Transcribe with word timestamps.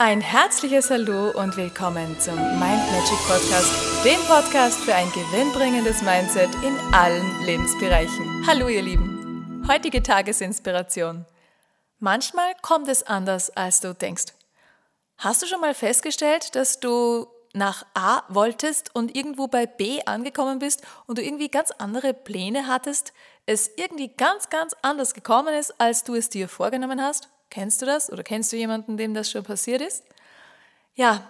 Ein 0.00 0.20
herzliches 0.20 0.90
Hallo 0.90 1.30
und 1.30 1.56
willkommen 1.56 2.20
zum 2.20 2.36
Mind 2.36 2.60
Magic 2.60 3.18
Podcast, 3.26 4.04
dem 4.04 4.20
Podcast 4.28 4.78
für 4.78 4.94
ein 4.94 5.10
gewinnbringendes 5.10 6.02
Mindset 6.02 6.50
in 6.62 6.78
allen 6.94 7.44
Lebensbereichen. 7.44 8.46
Hallo 8.46 8.68
ihr 8.68 8.82
Lieben. 8.82 9.64
Heutige 9.66 10.00
Tagesinspiration. 10.00 11.26
Manchmal 11.98 12.52
kommt 12.62 12.86
es 12.86 13.02
anders, 13.02 13.50
als 13.50 13.80
du 13.80 13.92
denkst. 13.92 14.26
Hast 15.16 15.42
du 15.42 15.46
schon 15.46 15.60
mal 15.60 15.74
festgestellt, 15.74 16.54
dass 16.54 16.78
du 16.78 17.26
nach 17.52 17.84
A 17.94 18.22
wolltest 18.28 18.94
und 18.94 19.16
irgendwo 19.16 19.48
bei 19.48 19.66
B 19.66 20.00
angekommen 20.06 20.60
bist 20.60 20.82
und 21.08 21.18
du 21.18 21.24
irgendwie 21.24 21.48
ganz 21.48 21.72
andere 21.72 22.14
Pläne 22.14 22.68
hattest, 22.68 23.12
es 23.46 23.68
irgendwie 23.76 24.14
ganz, 24.16 24.48
ganz 24.48 24.76
anders 24.80 25.12
gekommen 25.12 25.54
ist, 25.54 25.74
als 25.80 26.04
du 26.04 26.14
es 26.14 26.28
dir 26.28 26.48
vorgenommen 26.48 27.02
hast? 27.02 27.28
Kennst 27.50 27.82
du 27.82 27.86
das 27.86 28.12
oder 28.12 28.22
kennst 28.22 28.52
du 28.52 28.56
jemanden, 28.56 28.96
dem 28.96 29.14
das 29.14 29.30
schon 29.30 29.44
passiert 29.44 29.80
ist? 29.80 30.04
Ja, 30.94 31.28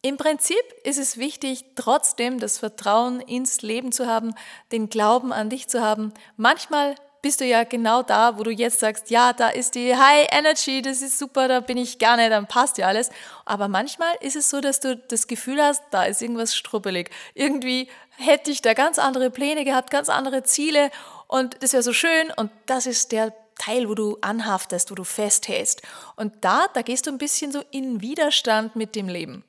im 0.00 0.16
Prinzip 0.16 0.62
ist 0.84 0.98
es 0.98 1.16
wichtig, 1.16 1.64
trotzdem 1.74 2.38
das 2.38 2.58
Vertrauen 2.58 3.20
ins 3.20 3.62
Leben 3.62 3.90
zu 3.90 4.06
haben, 4.06 4.34
den 4.70 4.88
Glauben 4.88 5.32
an 5.32 5.50
dich 5.50 5.68
zu 5.68 5.82
haben. 5.82 6.14
Manchmal 6.36 6.94
bist 7.20 7.40
du 7.40 7.44
ja 7.44 7.64
genau 7.64 8.02
da, 8.02 8.38
wo 8.38 8.44
du 8.44 8.52
jetzt 8.52 8.78
sagst, 8.78 9.10
ja, 9.10 9.32
da 9.32 9.48
ist 9.48 9.74
die 9.74 9.96
High 9.96 10.28
Energy, 10.30 10.82
das 10.82 11.02
ist 11.02 11.18
super, 11.18 11.48
da 11.48 11.60
bin 11.60 11.76
ich 11.76 11.98
gerne, 11.98 12.30
dann 12.30 12.46
passt 12.46 12.78
ja 12.78 12.86
alles. 12.86 13.10
Aber 13.44 13.66
manchmal 13.66 14.14
ist 14.20 14.36
es 14.36 14.50
so, 14.50 14.60
dass 14.60 14.80
du 14.80 14.96
das 14.96 15.26
Gefühl 15.26 15.60
hast, 15.60 15.82
da 15.90 16.04
ist 16.04 16.22
irgendwas 16.22 16.54
struppelig. 16.54 17.10
Irgendwie 17.34 17.88
hätte 18.16 18.50
ich 18.50 18.62
da 18.62 18.74
ganz 18.74 18.98
andere 18.98 19.30
Pläne 19.30 19.64
gehabt, 19.64 19.90
ganz 19.90 20.08
andere 20.08 20.44
Ziele 20.44 20.90
und 21.26 21.62
das 21.62 21.72
wäre 21.72 21.82
so 21.82 21.92
schön 21.92 22.32
und 22.36 22.50
das 22.66 22.86
ist 22.86 23.12
der 23.12 23.34
Teil, 23.58 23.88
wo 23.88 23.94
du 23.94 24.18
anhaftest, 24.20 24.90
wo 24.90 24.94
du 24.94 25.04
festhältst. 25.04 25.82
Und 26.16 26.32
da, 26.40 26.66
da 26.74 26.82
gehst 26.82 27.06
du 27.06 27.10
ein 27.10 27.18
bisschen 27.18 27.52
so 27.52 27.62
in 27.70 28.00
Widerstand 28.00 28.76
mit 28.76 28.94
dem 28.94 29.08
Leben. 29.08 29.44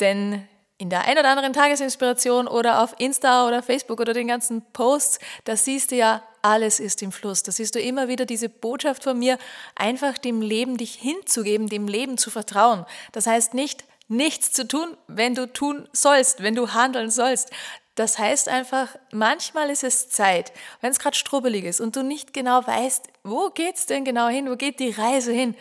Denn 0.00 0.46
in 0.78 0.90
der 0.90 1.04
ein 1.06 1.16
oder 1.16 1.28
anderen 1.28 1.52
Tagesinspiration 1.52 2.48
oder 2.48 2.82
auf 2.82 2.94
Insta 2.98 3.46
oder 3.46 3.62
Facebook 3.62 4.00
oder 4.00 4.14
den 4.14 4.26
ganzen 4.26 4.62
Posts, 4.72 5.20
da 5.44 5.56
siehst 5.56 5.92
du 5.92 5.96
ja, 5.96 6.22
alles 6.42 6.80
ist 6.80 7.02
im 7.02 7.12
Fluss. 7.12 7.44
Da 7.44 7.52
siehst 7.52 7.76
du 7.76 7.80
immer 7.80 8.08
wieder 8.08 8.26
diese 8.26 8.48
Botschaft 8.48 9.04
von 9.04 9.16
mir, 9.16 9.38
einfach 9.76 10.18
dem 10.18 10.42
Leben 10.42 10.76
dich 10.76 10.94
hinzugeben, 10.94 11.68
dem 11.68 11.86
Leben 11.86 12.18
zu 12.18 12.30
vertrauen. 12.30 12.84
Das 13.12 13.28
heißt 13.28 13.54
nicht, 13.54 13.84
nichts 14.08 14.52
zu 14.52 14.66
tun, 14.66 14.96
wenn 15.06 15.36
du 15.36 15.46
tun 15.46 15.88
sollst, 15.92 16.42
wenn 16.42 16.56
du 16.56 16.72
handeln 16.74 17.10
sollst. 17.10 17.50
Das 17.94 18.18
heißt 18.18 18.48
einfach, 18.48 18.88
manchmal 19.12 19.68
ist 19.68 19.84
es 19.84 20.08
Zeit, 20.08 20.52
wenn 20.80 20.90
es 20.90 20.98
gerade 20.98 21.16
strubbelig 21.16 21.64
ist 21.64 21.80
und 21.80 21.94
du 21.94 22.02
nicht 22.02 22.32
genau 22.32 22.66
weißt, 22.66 23.08
wo 23.22 23.50
geht's 23.50 23.86
denn 23.86 24.04
genau 24.04 24.28
hin, 24.28 24.48
wo 24.48 24.56
geht 24.56 24.80
die 24.80 24.90
Reise 24.90 25.32
hin, 25.32 25.54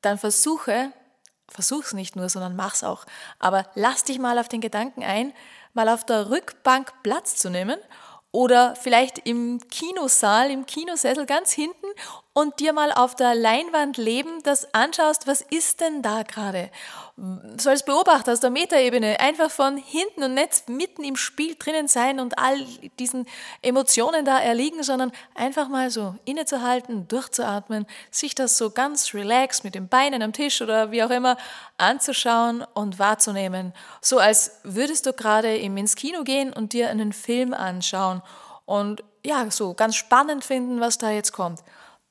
dann 0.00 0.18
versuche, 0.18 0.92
versuch's 1.48 1.92
nicht 1.92 2.14
nur, 2.14 2.28
sondern 2.28 2.54
mach's 2.54 2.84
auch. 2.84 3.04
Aber 3.40 3.66
lass 3.74 4.04
dich 4.04 4.18
mal 4.18 4.38
auf 4.38 4.48
den 4.48 4.60
Gedanken 4.60 5.02
ein, 5.02 5.32
mal 5.72 5.88
auf 5.88 6.04
der 6.06 6.30
Rückbank 6.30 6.92
Platz 7.02 7.36
zu 7.36 7.50
nehmen 7.50 7.78
oder 8.30 8.76
vielleicht 8.76 9.18
im 9.26 9.60
Kinosaal, 9.68 10.50
im 10.50 10.66
Kinosessel 10.66 11.26
ganz 11.26 11.52
hinten 11.52 11.86
und 12.36 12.58
dir 12.58 12.72
mal 12.72 12.90
auf 12.90 13.14
der 13.14 13.36
Leinwand 13.36 13.96
leben, 13.96 14.42
das 14.42 14.74
anschaust, 14.74 15.28
was 15.28 15.40
ist 15.40 15.80
denn 15.80 16.02
da 16.02 16.24
gerade? 16.24 16.68
So 17.56 17.70
als 17.70 17.84
Beobachter 17.84 18.32
aus 18.32 18.40
der 18.40 18.50
Metaebene 18.50 19.20
einfach 19.20 19.52
von 19.52 19.76
hinten 19.76 20.24
und 20.24 20.34
nicht 20.34 20.68
mitten 20.68 21.04
im 21.04 21.14
Spiel 21.14 21.54
drinnen 21.56 21.86
sein 21.86 22.18
und 22.18 22.36
all 22.36 22.58
diesen 22.98 23.26
Emotionen 23.62 24.24
da 24.24 24.40
erliegen, 24.40 24.82
sondern 24.82 25.12
einfach 25.36 25.68
mal 25.68 25.90
so 25.90 26.16
innezuhalten, 26.24 27.06
durchzuatmen, 27.06 27.86
sich 28.10 28.34
das 28.34 28.58
so 28.58 28.70
ganz 28.70 29.14
relaxed 29.14 29.62
mit 29.62 29.76
den 29.76 29.86
Beinen 29.86 30.20
am 30.20 30.32
Tisch 30.32 30.60
oder 30.60 30.90
wie 30.90 31.04
auch 31.04 31.10
immer 31.10 31.36
anzuschauen 31.78 32.64
und 32.74 32.98
wahrzunehmen. 32.98 33.72
So 34.00 34.18
als 34.18 34.58
würdest 34.64 35.06
du 35.06 35.12
gerade 35.12 35.56
ins 35.56 35.94
Kino 35.94 36.24
gehen 36.24 36.52
und 36.52 36.72
dir 36.72 36.90
einen 36.90 37.12
Film 37.12 37.54
anschauen 37.54 38.22
und 38.66 39.04
ja, 39.24 39.48
so 39.52 39.74
ganz 39.74 39.94
spannend 39.94 40.44
finden, 40.44 40.80
was 40.80 40.98
da 40.98 41.10
jetzt 41.10 41.32
kommt. 41.32 41.60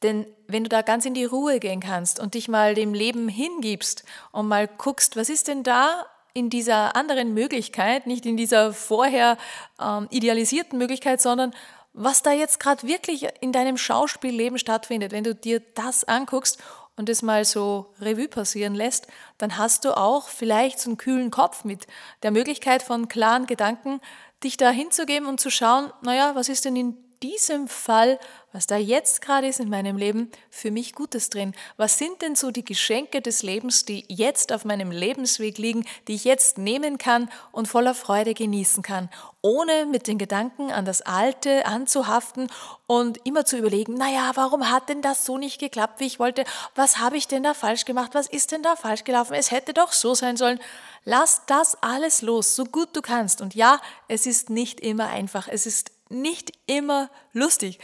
Denn 0.03 0.27
wenn 0.47 0.63
du 0.63 0.69
da 0.69 0.81
ganz 0.81 1.05
in 1.05 1.13
die 1.13 1.25
Ruhe 1.25 1.59
gehen 1.59 1.79
kannst 1.79 2.19
und 2.19 2.33
dich 2.33 2.47
mal 2.47 2.75
dem 2.75 2.93
Leben 2.93 3.29
hingibst 3.29 4.03
und 4.31 4.47
mal 4.47 4.67
guckst, 4.67 5.15
was 5.15 5.29
ist 5.29 5.47
denn 5.47 5.63
da 5.63 6.05
in 6.33 6.49
dieser 6.49 6.95
anderen 6.95 7.33
Möglichkeit, 7.33 8.07
nicht 8.07 8.25
in 8.25 8.37
dieser 8.37 8.73
vorher 8.73 9.37
ähm, 9.79 10.07
idealisierten 10.09 10.77
Möglichkeit, 10.77 11.21
sondern 11.21 11.53
was 11.93 12.23
da 12.23 12.31
jetzt 12.31 12.59
gerade 12.59 12.87
wirklich 12.87 13.27
in 13.39 13.51
deinem 13.51 13.77
Schauspielleben 13.77 14.57
stattfindet, 14.57 15.11
wenn 15.11 15.23
du 15.23 15.35
dir 15.35 15.61
das 15.75 16.03
anguckst 16.03 16.57
und 16.95 17.07
es 17.07 17.21
mal 17.21 17.45
so 17.45 17.93
Revue 18.01 18.27
passieren 18.27 18.73
lässt, 18.73 19.07
dann 19.37 19.57
hast 19.57 19.85
du 19.85 19.95
auch 19.95 20.27
vielleicht 20.27 20.79
so 20.79 20.89
einen 20.89 20.97
kühlen 20.97 21.31
Kopf 21.31 21.63
mit 21.63 21.87
der 22.23 22.31
Möglichkeit 22.31 22.81
von 22.81 23.07
klaren 23.07 23.45
Gedanken, 23.45 23.99
dich 24.43 24.57
da 24.57 24.71
hinzugeben 24.71 25.27
und 25.27 25.39
zu 25.39 25.51
schauen, 25.51 25.91
naja, 26.01 26.33
was 26.35 26.49
ist 26.49 26.65
denn 26.65 26.75
in 26.75 26.97
diesem 27.23 27.69
Fall, 27.69 28.19
was 28.51 28.67
da 28.67 28.75
jetzt 28.75 29.21
gerade 29.21 29.47
ist 29.47 29.61
in 29.61 29.69
meinem 29.69 29.97
Leben, 29.97 30.29
für 30.49 30.69
mich 30.69 30.93
Gutes 30.93 31.29
drin? 31.29 31.55
Was 31.77 31.97
sind 31.97 32.21
denn 32.21 32.35
so 32.35 32.51
die 32.51 32.65
Geschenke 32.65 33.21
des 33.21 33.41
Lebens, 33.41 33.85
die 33.85 34.05
jetzt 34.09 34.51
auf 34.51 34.65
meinem 34.65 34.91
Lebensweg 34.91 35.57
liegen, 35.57 35.85
die 36.07 36.15
ich 36.15 36.25
jetzt 36.25 36.57
nehmen 36.57 36.97
kann 36.97 37.31
und 37.51 37.67
voller 37.67 37.95
Freude 37.95 38.33
genießen 38.33 38.83
kann, 38.83 39.09
ohne 39.41 39.85
mit 39.85 40.07
den 40.07 40.17
Gedanken 40.17 40.71
an 40.71 40.83
das 40.83 41.01
Alte 41.01 41.65
anzuhaften 41.65 42.47
und 42.87 43.25
immer 43.25 43.45
zu 43.45 43.57
überlegen, 43.57 43.93
naja, 43.93 44.31
warum 44.35 44.69
hat 44.69 44.89
denn 44.89 45.01
das 45.01 45.25
so 45.25 45.37
nicht 45.37 45.59
geklappt, 45.59 46.01
wie 46.01 46.05
ich 46.05 46.19
wollte? 46.19 46.43
Was 46.75 46.99
habe 46.99 47.15
ich 47.15 47.27
denn 47.27 47.43
da 47.43 47.53
falsch 47.53 47.85
gemacht? 47.85 48.11
Was 48.13 48.27
ist 48.27 48.51
denn 48.51 48.61
da 48.61 48.75
falsch 48.75 49.05
gelaufen? 49.05 49.33
Es 49.33 49.51
hätte 49.51 49.73
doch 49.73 49.93
so 49.93 50.13
sein 50.13 50.35
sollen. 50.35 50.59
Lass 51.05 51.41
das 51.47 51.77
alles 51.81 52.21
los, 52.21 52.55
so 52.55 52.65
gut 52.65 52.89
du 52.93 53.01
kannst. 53.01 53.41
Und 53.41 53.55
ja, 53.55 53.79
es 54.09 54.25
ist 54.25 54.49
nicht 54.49 54.81
immer 54.81 55.07
einfach. 55.07 55.47
Es 55.47 55.65
ist 55.65 55.92
nicht 56.13 56.53
immer 56.65 57.09
lustig, 57.33 57.79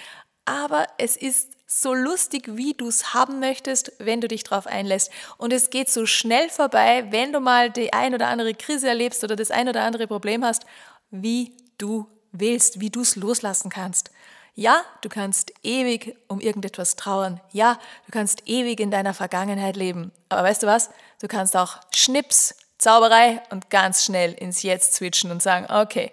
aber 0.46 0.88
es 0.98 1.16
ist 1.18 1.52
so 1.68 1.94
lustig, 1.94 2.58
wie 2.58 2.74
du 2.74 2.88
es 2.88 3.14
haben 3.14 3.40
möchtest, 3.40 3.92
wenn 4.00 4.22
du 4.22 4.28
dich 4.28 4.44
darauf 4.44 4.66
einlässt. 4.66 5.12
Und 5.38 5.54
es 5.54 5.70
geht 5.70 5.90
so 5.90 6.08
schnell 6.08 6.50
vorbei, 6.50 7.06
wenn 7.12 7.32
du 7.32 7.40
mal 7.40 7.70
die 7.70 7.94
ein 7.94 8.16
oder 8.16 8.28
andere 8.28 8.56
Krise 8.56 8.88
erlebst 8.88 9.24
oder 9.24 9.36
das 9.36 9.52
ein 9.52 9.70
oder 9.70 9.84
andere 9.84 10.08
Problem 10.08 10.44
hast, 10.44 10.66
wie 11.12 11.56
du 11.78 12.08
willst, 12.32 12.80
wie 12.80 12.90
du 12.90 13.02
es 13.02 13.16
loslassen 13.16 13.70
kannst. 13.70 14.10
Ja, 14.56 14.82
du 15.02 15.10
kannst 15.10 15.54
ewig 15.62 16.18
um 16.28 16.42
irgendetwas 16.42 16.96
trauern. 16.96 17.40
Ja, 17.52 17.80
du 18.08 18.12
kannst 18.12 18.48
ewig 18.48 18.80
in 18.80 18.90
deiner 18.90 19.14
Vergangenheit 19.14 19.78
leben. 19.78 20.12
Aber 20.28 20.44
weißt 20.44 20.64
du 20.64 20.68
was? 20.68 20.90
Du 21.22 21.28
kannst 21.28 21.56
auch 21.56 21.78
Schnips, 21.96 22.56
Zauberei 22.80 23.42
und 23.52 23.70
ganz 23.70 24.06
schnell 24.06 24.34
ins 24.34 24.64
Jetzt 24.64 24.96
switchen 24.96 25.32
und 25.32 25.44
sagen, 25.44 25.72
okay, 25.72 26.12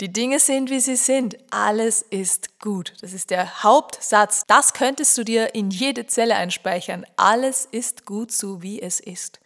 die 0.00 0.12
Dinge 0.12 0.40
sind, 0.40 0.70
wie 0.70 0.80
sie 0.80 0.96
sind. 0.96 1.36
Alles 1.50 2.02
ist 2.02 2.58
gut. 2.58 2.94
Das 3.02 3.12
ist 3.12 3.30
der 3.30 3.62
Hauptsatz. 3.62 4.42
Das 4.46 4.72
könntest 4.72 5.16
du 5.16 5.24
dir 5.24 5.54
in 5.54 5.70
jede 5.70 6.06
Zelle 6.06 6.34
einspeichern. 6.34 7.06
Alles 7.16 7.68
ist 7.70 8.04
gut, 8.06 8.32
so 8.32 8.62
wie 8.62 8.82
es 8.82 8.98
ist. 8.98 9.41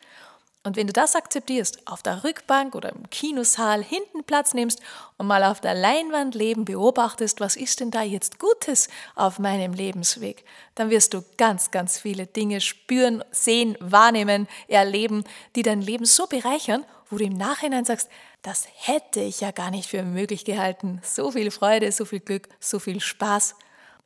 Und 0.67 0.75
wenn 0.75 0.89
du 0.89 0.93
das 0.93 1.15
akzeptierst, 1.15 1.87
auf 1.87 2.03
der 2.03 2.25
Rückbank 2.25 2.75
oder 2.75 2.91
im 2.91 3.09
Kinosaal 3.09 3.85
hinten 3.85 4.25
Platz 4.25 4.53
nimmst 4.53 4.81
und 5.17 5.29
mal 5.29 5.45
auf 5.45 5.61
der 5.61 5.75
Leinwand 5.75 6.35
Leben 6.35 6.65
beobachtest, 6.65 7.39
was 7.39 7.55
ist 7.55 7.79
denn 7.79 7.93
da 7.93 8.03
jetzt 8.03 8.41
Gutes 8.41 8.89
auf 9.15 9.39
meinem 9.39 9.75
Lebensweg, 9.75 10.45
dann 10.75 10.91
wirst 10.91 11.15
du 11.15 11.23
ganz, 11.37 11.71
ganz 11.71 12.01
viele 12.01 12.27
Dinge 12.27 12.61
spüren, 12.61 13.23
sehen, 13.31 13.77
wahrnehmen, 13.79 14.49
erleben, 14.67 15.23
die 15.55 15.63
dein 15.63 15.83
Leben 15.83 16.05
so 16.05 16.27
bereichern, 16.27 16.85
wo 17.11 17.19
du 17.19 17.27
im 17.27 17.35
Nachhinein 17.35 17.85
sagst, 17.85 18.09
das 18.43 18.67
hätte 18.75 19.21
ich 19.21 19.43
ja 19.43 19.53
gar 19.53 19.71
nicht 19.71 19.89
für 19.89 20.03
möglich 20.03 20.45
gehalten. 20.45 21.01
So 21.05 21.31
viel 21.31 21.53
Freude, 21.53 21.93
so 21.93 22.05
viel 22.05 22.19
Glück, 22.19 22.49
so 22.59 22.81
viel 22.81 22.99
Spaß. 22.99 23.55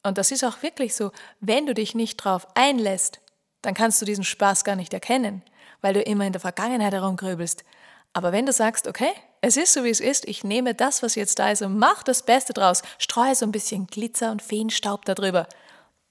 Und 0.02 0.18
das 0.18 0.30
ist 0.30 0.44
auch 0.44 0.62
wirklich 0.62 0.94
so, 0.94 1.10
wenn 1.40 1.64
du 1.64 1.72
dich 1.72 1.94
nicht 1.94 2.18
drauf 2.18 2.46
einlässt, 2.54 3.20
dann 3.62 3.72
kannst 3.72 4.02
du 4.02 4.04
diesen 4.04 4.24
Spaß 4.24 4.64
gar 4.64 4.76
nicht 4.76 4.92
erkennen 4.92 5.42
weil 5.80 5.94
du 5.94 6.02
immer 6.02 6.26
in 6.26 6.32
der 6.32 6.40
Vergangenheit 6.40 6.92
herumgrübelst. 6.92 7.64
Aber 8.12 8.32
wenn 8.32 8.46
du 8.46 8.52
sagst, 8.52 8.88
okay, 8.88 9.12
es 9.40 9.56
ist 9.56 9.72
so 9.72 9.84
wie 9.84 9.90
es 9.90 10.00
ist, 10.00 10.26
ich 10.26 10.44
nehme 10.44 10.74
das, 10.74 11.02
was 11.02 11.14
jetzt 11.14 11.38
da 11.38 11.50
ist 11.50 11.62
und 11.62 11.78
mach 11.78 12.02
das 12.02 12.24
Beste 12.24 12.52
draus, 12.52 12.82
streue 12.98 13.34
so 13.34 13.46
ein 13.46 13.52
bisschen 13.52 13.86
Glitzer 13.86 14.30
und 14.30 14.42
Feenstaub 14.42 15.04
darüber, 15.04 15.46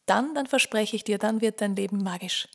dann, 0.06 0.34
dann 0.34 0.48
verspreche 0.48 0.96
ich 0.96 1.04
dir, 1.04 1.18
dann 1.18 1.42
wird 1.42 1.62
dein 1.62 1.76
Leben 1.76 2.02
magisch. 2.02 2.48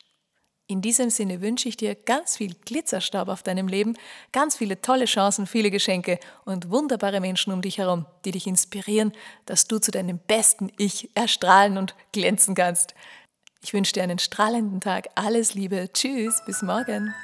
In 0.66 0.80
diesem 0.80 1.10
Sinne 1.10 1.42
wünsche 1.42 1.68
ich 1.68 1.76
dir 1.76 1.94
ganz 1.94 2.38
viel 2.38 2.54
Glitzerstaub 2.54 3.28
auf 3.28 3.42
deinem 3.42 3.68
Leben, 3.68 3.98
ganz 4.32 4.56
viele 4.56 4.80
tolle 4.80 5.04
Chancen, 5.04 5.46
viele 5.46 5.70
Geschenke 5.70 6.18
und 6.46 6.70
wunderbare 6.70 7.20
Menschen 7.20 7.52
um 7.52 7.60
dich 7.60 7.76
herum, 7.76 8.06
die 8.24 8.30
dich 8.30 8.46
inspirieren, 8.46 9.12
dass 9.44 9.66
du 9.68 9.78
zu 9.78 9.90
deinem 9.90 10.18
besten 10.18 10.72
Ich 10.78 11.10
erstrahlen 11.14 11.76
und 11.76 11.94
glänzen 12.12 12.54
kannst. 12.54 12.94
Ich 13.64 13.72
wünsche 13.72 13.94
dir 13.94 14.02
einen 14.02 14.18
strahlenden 14.18 14.82
Tag. 14.82 15.08
Alles 15.14 15.54
Liebe. 15.54 15.88
Tschüss. 15.90 16.42
Bis 16.44 16.60
morgen. 16.60 17.14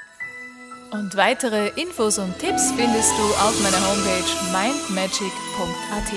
Und 0.91 1.15
weitere 1.15 1.69
Infos 1.79 2.19
und 2.19 2.37
Tipps 2.39 2.73
findest 2.73 3.13
du 3.13 3.23
auf 3.45 3.63
meiner 3.63 3.77
Homepage 3.87 4.25
mindmagic.at. 4.51 6.13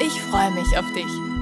Ich 0.00 0.20
freue 0.22 0.50
mich 0.52 0.78
auf 0.78 0.90
dich. 0.94 1.33